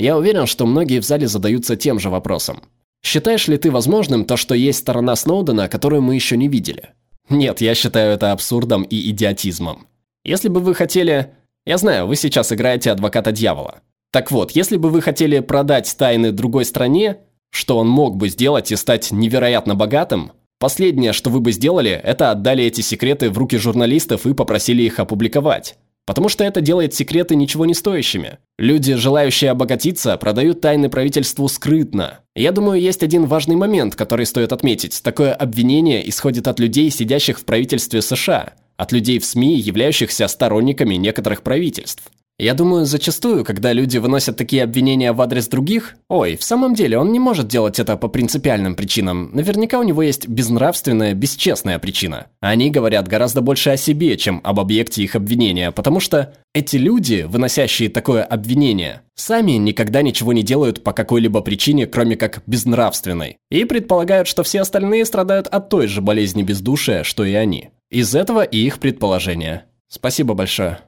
Я 0.00 0.18
уверен, 0.18 0.46
что 0.46 0.66
многие 0.66 1.00
в 1.00 1.04
зале 1.04 1.28
задаются 1.28 1.76
тем 1.76 2.00
же 2.00 2.10
вопросом. 2.10 2.62
Считаешь 3.00 3.46
ли 3.46 3.56
ты 3.58 3.70
возможным 3.70 4.24
то, 4.24 4.36
что 4.36 4.56
есть 4.56 4.80
сторона 4.80 5.14
Сноудена, 5.14 5.68
которую 5.68 6.02
мы 6.02 6.16
еще 6.16 6.36
не 6.36 6.48
видели? 6.48 6.90
Нет, 7.28 7.60
я 7.60 7.76
считаю 7.76 8.12
это 8.14 8.32
абсурдом 8.32 8.82
и 8.82 9.10
идиотизмом. 9.10 9.86
Если 10.24 10.48
бы 10.48 10.58
вы 10.58 10.74
хотели... 10.74 11.34
Я 11.64 11.78
знаю, 11.78 12.08
вы 12.08 12.16
сейчас 12.16 12.52
играете 12.52 12.90
адвоката 12.90 13.30
дьявола. 13.30 13.82
Так 14.10 14.32
вот, 14.32 14.50
если 14.50 14.78
бы 14.78 14.90
вы 14.90 15.00
хотели 15.00 15.38
продать 15.38 15.94
тайны 15.96 16.32
другой 16.32 16.64
стране, 16.64 17.18
что 17.50 17.78
он 17.78 17.86
мог 17.86 18.16
бы 18.16 18.28
сделать 18.28 18.72
и 18.72 18.76
стать 18.76 19.12
невероятно 19.12 19.76
богатым, 19.76 20.32
Последнее, 20.60 21.14
что 21.14 21.30
вы 21.30 21.40
бы 21.40 21.52
сделали, 21.52 21.90
это 21.90 22.30
отдали 22.30 22.62
эти 22.62 22.82
секреты 22.82 23.30
в 23.30 23.38
руки 23.38 23.56
журналистов 23.56 24.26
и 24.26 24.34
попросили 24.34 24.82
их 24.82 24.98
опубликовать. 24.98 25.76
Потому 26.04 26.28
что 26.28 26.44
это 26.44 26.60
делает 26.60 26.92
секреты 26.92 27.34
ничего 27.34 27.64
не 27.64 27.72
стоящими. 27.72 28.36
Люди, 28.58 28.92
желающие 28.94 29.50
обогатиться, 29.50 30.18
продают 30.18 30.60
тайны 30.60 30.90
правительству 30.90 31.48
скрытно. 31.48 32.20
Я 32.34 32.52
думаю, 32.52 32.78
есть 32.78 33.02
один 33.02 33.24
важный 33.24 33.56
момент, 33.56 33.94
который 33.94 34.26
стоит 34.26 34.52
отметить. 34.52 35.02
Такое 35.02 35.32
обвинение 35.32 36.06
исходит 36.06 36.46
от 36.46 36.60
людей, 36.60 36.90
сидящих 36.90 37.40
в 37.40 37.46
правительстве 37.46 38.02
США, 38.02 38.52
от 38.76 38.92
людей 38.92 39.18
в 39.18 39.24
СМИ, 39.24 39.54
являющихся 39.56 40.28
сторонниками 40.28 40.96
некоторых 40.96 41.42
правительств. 41.42 42.02
Я 42.40 42.54
думаю, 42.54 42.86
зачастую, 42.86 43.44
когда 43.44 43.74
люди 43.74 43.98
выносят 43.98 44.38
такие 44.38 44.62
обвинения 44.62 45.12
в 45.12 45.20
адрес 45.20 45.46
других, 45.46 45.96
ой, 46.08 46.36
в 46.36 46.42
самом 46.42 46.74
деле 46.74 46.96
он 46.96 47.12
не 47.12 47.18
может 47.18 47.48
делать 47.48 47.78
это 47.78 47.98
по 47.98 48.08
принципиальным 48.08 48.76
причинам. 48.76 49.28
Наверняка 49.34 49.78
у 49.78 49.82
него 49.82 50.00
есть 50.00 50.26
безнравственная, 50.26 51.12
бесчестная 51.12 51.78
причина. 51.78 52.28
Они 52.40 52.70
говорят 52.70 53.08
гораздо 53.08 53.42
больше 53.42 53.68
о 53.68 53.76
себе, 53.76 54.16
чем 54.16 54.40
об 54.42 54.58
объекте 54.58 55.02
их 55.02 55.16
обвинения, 55.16 55.70
потому 55.70 56.00
что 56.00 56.32
эти 56.54 56.76
люди, 56.76 57.26
выносящие 57.28 57.90
такое 57.90 58.22
обвинение, 58.22 59.02
сами 59.16 59.52
никогда 59.52 60.00
ничего 60.00 60.32
не 60.32 60.42
делают 60.42 60.82
по 60.82 60.94
какой-либо 60.94 61.42
причине, 61.42 61.86
кроме 61.86 62.16
как 62.16 62.42
безнравственной, 62.46 63.36
и 63.50 63.66
предполагают, 63.66 64.26
что 64.26 64.44
все 64.44 64.62
остальные 64.62 65.04
страдают 65.04 65.46
от 65.46 65.68
той 65.68 65.88
же 65.88 66.00
болезни 66.00 66.42
бездушия, 66.42 67.04
что 67.04 67.22
и 67.22 67.34
они. 67.34 67.68
Из 67.90 68.14
этого 68.14 68.42
и 68.44 68.56
их 68.56 68.78
предположения. 68.78 69.66
Спасибо 69.88 70.32
большое. 70.32 70.78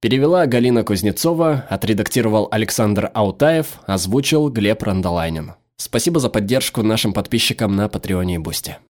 Перевела 0.00 0.46
Галина 0.46 0.82
Кузнецова, 0.82 1.66
отредактировал 1.68 2.48
Александр 2.50 3.10
Аутаев, 3.12 3.80
озвучил 3.86 4.48
Глеб 4.48 4.82
Рандолайнин. 4.82 5.52
Спасибо 5.76 6.20
за 6.20 6.30
поддержку 6.30 6.82
нашим 6.82 7.12
подписчикам 7.12 7.76
на 7.76 7.86
Патреоне 7.90 8.36
и 8.36 8.38
Бусти. 8.38 8.78